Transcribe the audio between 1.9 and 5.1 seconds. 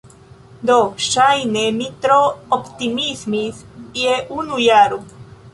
tro optimismis je unu jaro!